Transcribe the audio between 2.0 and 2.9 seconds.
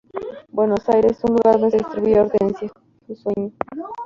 Hortensia,